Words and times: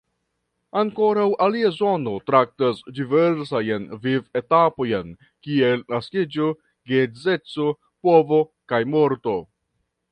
Ankoraŭ 0.79 1.25
alia 1.47 1.69
zono 1.75 2.13
traktas 2.29 2.81
diversajn 3.01 3.85
vivo-etapojn 4.07 5.13
kiel 5.47 5.87
naskiĝo, 5.95 6.51
geedzeco, 6.93 7.71
povo 8.09 8.45
kaj 8.73 8.85
morto. 8.97 9.41